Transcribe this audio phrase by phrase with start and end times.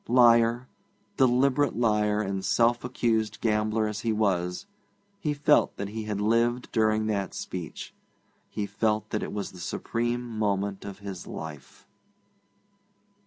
[0.07, 0.67] Liar,
[1.17, 4.65] deliberate liar and self accused gambler as he was,
[5.19, 7.93] he felt that he had lived during that speech;
[8.49, 11.87] he felt that it was the supreme moment of his life.